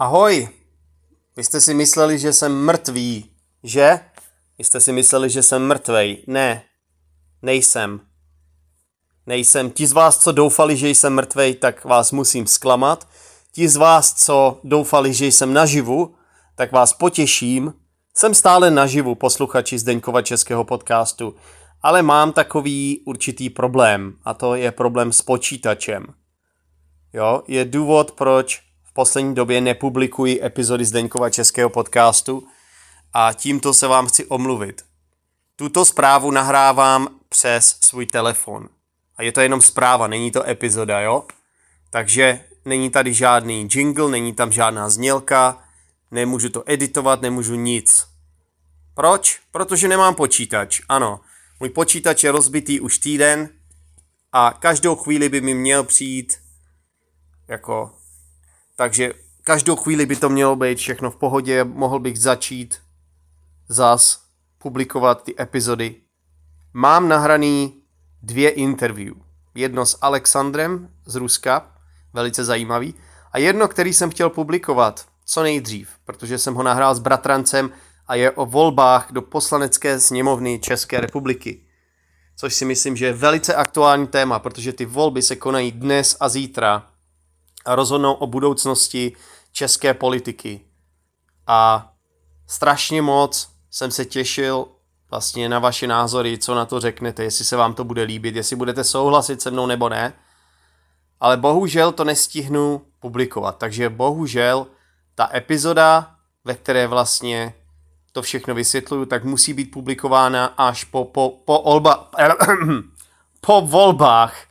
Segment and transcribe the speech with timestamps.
[0.00, 0.48] Ahoj!
[1.36, 3.30] Vy jste si mysleli, že jsem mrtvý,
[3.62, 4.00] že?
[4.58, 6.24] Vy jste si mysleli, že jsem mrtvej.
[6.26, 6.62] Ne,
[7.42, 8.00] nejsem.
[9.26, 9.70] Nejsem.
[9.70, 13.08] Ti z vás, co doufali, že jsem mrtvej, tak vás musím zklamat.
[13.52, 16.14] Ti z vás, co doufali, že jsem naživu,
[16.54, 17.74] tak vás potěším.
[18.14, 21.34] Jsem stále naživu, posluchači Zdeňkova českého podcastu,
[21.82, 26.06] ale mám takový určitý problém a to je problém s počítačem.
[27.12, 32.46] Jo, je důvod, proč v poslední době nepublikuji epizody Zdeňkova českého podcastu
[33.12, 34.82] a tímto se vám chci omluvit.
[35.56, 38.68] Tuto zprávu nahrávám přes svůj telefon.
[39.16, 41.24] A je to jenom zpráva, není to epizoda, jo?
[41.90, 45.64] Takže není tady žádný jingle, není tam žádná znělka,
[46.10, 48.06] nemůžu to editovat, nemůžu nic.
[48.94, 49.40] Proč?
[49.52, 51.20] Protože nemám počítač, ano.
[51.60, 53.48] Můj počítač je rozbitý už týden
[54.32, 56.38] a každou chvíli by mi měl přijít
[57.48, 57.99] jako
[58.80, 59.12] takže
[59.42, 62.78] každou chvíli by to mělo být všechno v pohodě, mohl bych začít
[63.68, 64.24] zas
[64.58, 65.94] publikovat ty epizody.
[66.72, 67.82] Mám nahraný
[68.22, 69.14] dvě interview.
[69.54, 71.72] Jedno s Alexandrem z Ruska,
[72.12, 72.94] velice zajímavý,
[73.32, 77.70] a jedno, který jsem chtěl publikovat co nejdřív, protože jsem ho nahrál s bratrancem
[78.06, 81.60] a je o volbách do poslanecké sněmovny České republiky.
[82.36, 86.28] Což si myslím, že je velice aktuální téma, protože ty volby se konají dnes a
[86.28, 86.89] zítra
[87.64, 89.12] a rozhodnou o budoucnosti
[89.52, 90.60] české politiky.
[91.46, 91.92] A
[92.46, 94.66] strašně moc jsem se těšil
[95.10, 98.56] vlastně na vaše názory, co na to řeknete, jestli se vám to bude líbit, jestli
[98.56, 100.12] budete souhlasit se mnou nebo ne.
[101.20, 104.66] Ale bohužel to nestihnu publikovat, takže bohužel
[105.14, 106.14] ta epizoda,
[106.44, 107.54] ve které vlastně
[108.12, 112.10] to všechno vysvětluju, tak musí být publikována až po, po, po, olba,
[113.40, 114.49] po volbách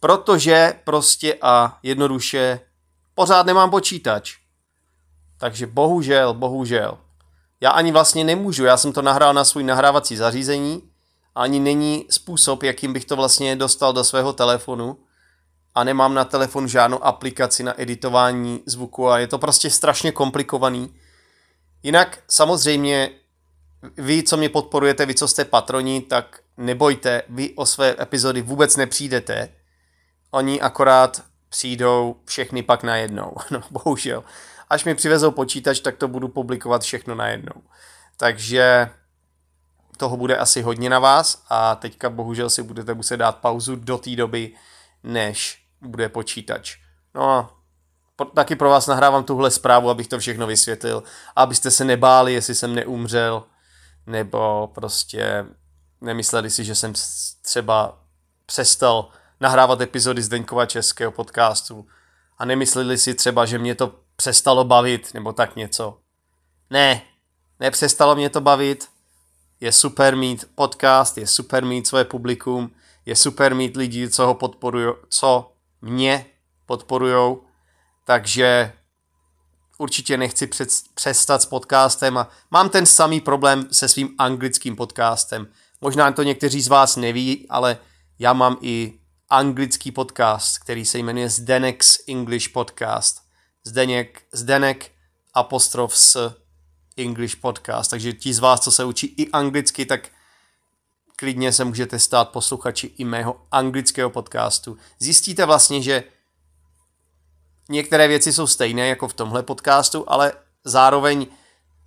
[0.00, 2.60] protože prostě a jednoduše
[3.14, 4.36] pořád nemám počítač.
[5.38, 6.98] Takže bohužel, bohužel.
[7.60, 10.82] Já ani vlastně nemůžu, já jsem to nahrál na svůj nahrávací zařízení,
[11.34, 14.98] ani není způsob, jakým bych to vlastně dostal do svého telefonu
[15.74, 20.94] a nemám na telefon žádnou aplikaci na editování zvuku a je to prostě strašně komplikovaný.
[21.82, 23.10] Jinak samozřejmě
[23.96, 28.76] vy, co mě podporujete, vy, co jste patroni, tak nebojte, vy o své epizody vůbec
[28.76, 29.48] nepřijdete,
[30.30, 33.34] Oni akorát přijdou všechny pak najednou.
[33.50, 34.24] No, bohužel.
[34.70, 37.62] Až mi přivezou počítač, tak to budu publikovat všechno najednou.
[38.16, 38.90] Takže
[39.96, 43.98] toho bude asi hodně na vás a teďka bohužel si budete muset dát pauzu do
[43.98, 44.54] té doby,
[45.02, 46.76] než bude počítač.
[47.14, 47.50] No a
[48.34, 51.02] taky pro vás nahrávám tuhle zprávu, abych to všechno vysvětlil,
[51.36, 53.44] abyste se nebáli, jestli jsem neumřel,
[54.06, 55.46] nebo prostě
[56.00, 56.92] nemysleli si, že jsem
[57.42, 57.98] třeba
[58.46, 59.08] přestal
[59.40, 61.86] nahrávat epizody Zdeňkova českého podcastu
[62.38, 65.98] a nemysleli si třeba, že mě to přestalo bavit nebo tak něco.
[66.70, 67.02] Ne,
[67.60, 68.88] nepřestalo mě to bavit.
[69.60, 72.70] Je super mít podcast, je super mít své publikum,
[73.06, 76.26] je super mít lidi, co ho podporují, co mě
[76.66, 77.44] podporujou,
[78.04, 78.72] takže
[79.78, 85.46] určitě nechci před, přestat s podcastem a mám ten samý problém se svým anglickým podcastem.
[85.80, 87.78] Možná to někteří z vás neví, ale
[88.18, 88.97] já mám i
[89.30, 93.22] anglický podcast, který se jmenuje Zdenek's English Podcast.
[93.64, 94.90] Zdeněk, Zdenek
[95.34, 96.36] apostrof s
[96.96, 97.90] English Podcast.
[97.90, 100.08] Takže ti z vás, co se učí i anglicky, tak
[101.16, 104.78] klidně se můžete stát posluchači i mého anglického podcastu.
[104.98, 106.04] Zjistíte vlastně, že
[107.68, 110.32] některé věci jsou stejné jako v tomhle podcastu, ale
[110.64, 111.26] zároveň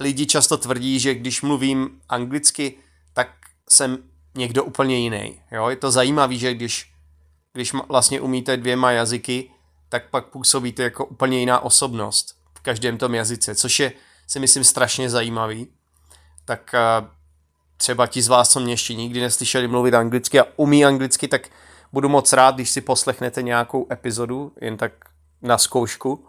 [0.00, 2.78] lidi často tvrdí, že když mluvím anglicky,
[3.12, 3.28] tak
[3.70, 3.98] jsem
[4.34, 5.40] někdo úplně jiný.
[5.50, 5.68] Jo?
[5.68, 6.91] Je to zajímavé, že když
[7.52, 9.50] když vlastně umíte dvěma jazyky,
[9.88, 13.92] tak pak působíte jako úplně jiná osobnost v každém tom jazyce, což je,
[14.26, 15.66] si myslím, strašně zajímavý.
[16.44, 17.06] Tak eh,
[17.76, 21.48] třeba ti z vás, co mě ještě nikdy neslyšeli mluvit anglicky a umí anglicky, tak
[21.92, 24.92] budu moc rád, když si poslechnete nějakou epizodu, jen tak
[25.42, 26.26] na zkoušku.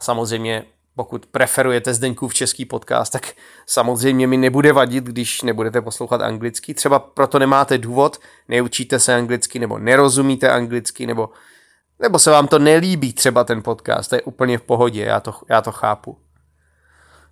[0.00, 0.64] Samozřejmě
[0.96, 3.32] pokud preferujete Zdeňkův český podcast, tak
[3.66, 6.74] samozřejmě mi nebude vadit, když nebudete poslouchat anglicky.
[6.74, 11.30] Třeba proto nemáte důvod, neučíte se anglicky, nebo nerozumíte anglicky, nebo,
[11.98, 14.10] nebo se vám to nelíbí třeba ten podcast.
[14.10, 16.18] To je úplně v pohodě, já to, já to chápu.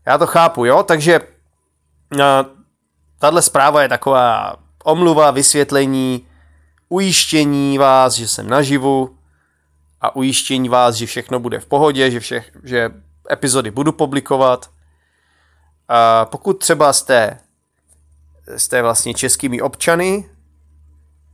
[0.06, 2.20] Já to chápu, jo, takže uh,
[3.18, 6.26] tahle zpráva je taková omluva, vysvětlení,
[6.88, 9.18] ujištění vás, že jsem naživu
[10.00, 12.90] a ujištění vás, že všechno bude v pohodě, že, vše, že
[13.32, 14.70] epizody budu publikovat.
[15.88, 17.38] A pokud třeba jste,
[18.56, 20.30] jste vlastně českými občany,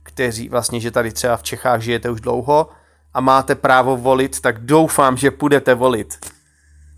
[0.03, 2.69] kteří vlastně, že tady třeba v Čechách žijete už dlouho
[3.13, 6.25] a máte právo volit, tak doufám, že půjdete volit.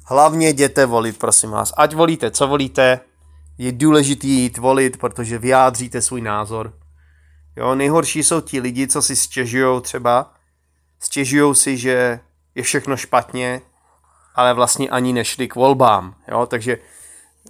[0.05, 1.73] hlavně jděte volit, prosím vás.
[1.77, 2.99] Ať volíte, co volíte,
[3.57, 6.73] je důležité jít volit, protože vyjádříte svůj názor.
[7.55, 10.33] Jo, nejhorší jsou ti lidi, co si stěžují třeba,
[10.99, 12.19] stěžují si, že
[12.55, 13.61] je všechno špatně,
[14.35, 16.15] ale vlastně ani nešli k volbám.
[16.27, 16.45] Jo?
[16.45, 16.77] Takže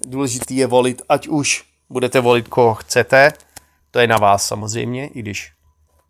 [0.08, 3.34] důležitý je volit, ať už budete volit, koho chcete,
[3.92, 5.54] to je na vás samozřejmě, i když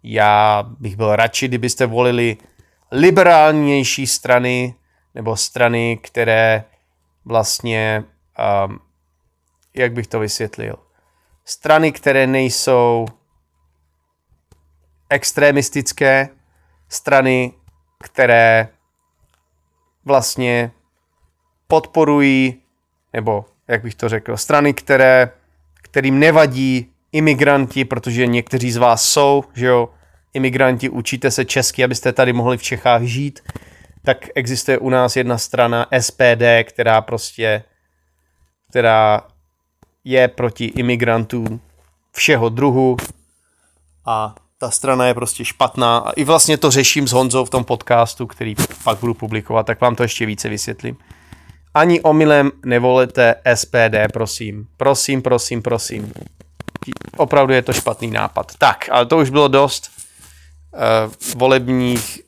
[0.03, 2.37] já bych byl radši, kdybyste volili
[2.91, 4.75] liberálnější strany,
[5.15, 6.63] nebo strany, které
[7.25, 8.03] vlastně,
[8.67, 8.79] um,
[9.73, 10.75] jak bych to vysvětlil,
[11.45, 13.05] strany, které nejsou
[15.09, 16.29] extremistické,
[16.89, 17.53] strany,
[18.03, 18.67] které
[20.05, 20.71] vlastně
[21.67, 22.61] podporují,
[23.13, 25.31] nebo jak bych to řekl, strany, které,
[25.81, 29.89] kterým nevadí imigranti, protože někteří z vás jsou, že jo,
[30.33, 33.39] imigranti, učíte se česky, abyste tady mohli v Čechách žít,
[34.05, 37.63] tak existuje u nás jedna strana SPD, která prostě,
[38.69, 39.21] která
[40.03, 41.61] je proti imigrantům
[42.11, 42.97] všeho druhu
[44.05, 47.63] a ta strana je prostě špatná a i vlastně to řeším s Honzou v tom
[47.63, 50.97] podcastu, který pak budu publikovat, tak vám to ještě více vysvětlím.
[51.73, 54.67] Ani omylem nevolete SPD, prosím.
[54.77, 56.13] Prosím, prosím, prosím.
[57.17, 58.51] Opravdu je to špatný nápad.
[58.57, 59.91] Tak, ale to už bylo dost
[60.73, 60.79] uh,
[61.35, 62.21] volebních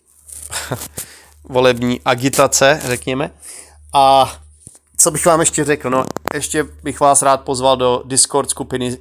[1.44, 3.32] volební agitace, řekněme.
[3.94, 4.36] A
[4.98, 5.90] co bych vám ještě řekl?
[5.90, 8.98] No, ještě bych vás rád pozval do Discord skupiny uh,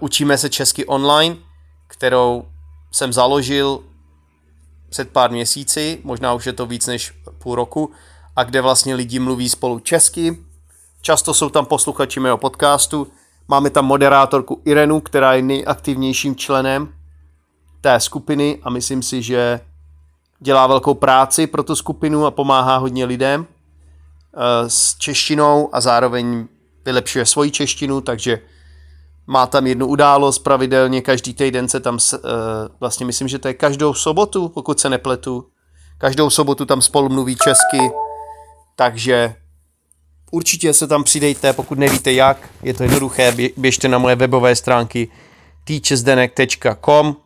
[0.00, 1.47] Učíme se česky online
[1.88, 2.44] kterou
[2.92, 3.80] jsem založil
[4.88, 7.90] před pár měsíci, možná už je to víc než půl roku,
[8.36, 10.38] a kde vlastně lidi mluví spolu česky.
[11.02, 13.06] Často jsou tam posluchači mého podcastu.
[13.48, 16.94] Máme tam moderátorku Irenu, která je nejaktivnějším členem
[17.80, 19.60] té skupiny a myslím si, že
[20.40, 26.48] dělá velkou práci pro tu skupinu a pomáhá hodně lidem eh, s češtinou a zároveň
[26.84, 28.40] vylepšuje svoji češtinu, takže
[29.28, 32.20] má tam jednu událost pravidelně, každý týden se tam, uh,
[32.80, 35.46] vlastně myslím, že to je každou sobotu, pokud se nepletu.
[35.98, 37.90] Každou sobotu tam spolu mluví česky,
[38.76, 39.34] takže
[40.30, 45.08] určitě se tam přidejte, pokud nevíte jak, je to jednoduché, běžte na moje webové stránky
[45.64, 47.16] teachersdenek.com,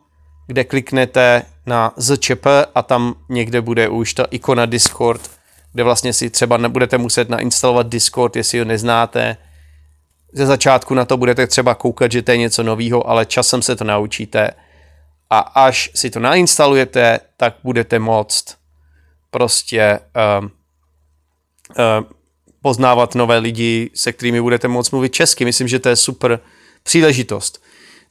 [0.47, 2.45] kde kliknete na ZČP
[2.75, 5.31] a tam někde bude už ta ikona Discord,
[5.73, 9.37] kde vlastně si třeba nebudete muset nainstalovat Discord, jestli ho neznáte,
[10.33, 13.75] ze začátku na to budete třeba koukat, že to je něco nového, ale časem se
[13.75, 14.49] to naučíte
[15.29, 18.57] a až si to nainstalujete, tak budete moct
[19.31, 19.99] prostě
[20.39, 22.05] um, um,
[22.61, 25.45] poznávat nové lidi, se kterými budete moct mluvit česky.
[25.45, 26.39] Myslím, že to je super
[26.83, 27.63] příležitost.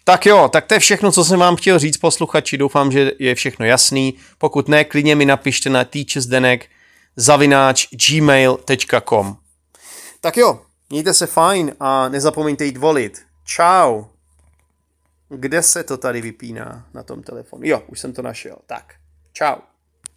[0.05, 2.59] Tak jo, tak to je všechno, co jsem vám chtěl říct, posluchači.
[2.59, 4.15] Doufám, že je všechno jasný.
[4.39, 6.67] Pokud ne, klidně mi napište na teachersdenek
[7.17, 9.37] zavináč gmail.com.
[10.21, 10.61] Tak jo,
[10.93, 13.23] Mějte se fajn a nezapomeňte jít volit.
[13.45, 14.05] Čau.
[15.29, 17.63] Kde se to tady vypíná na tom telefonu?
[17.65, 18.57] Jo, už jsem to našel.
[18.67, 18.95] Tak,
[19.33, 19.57] čau.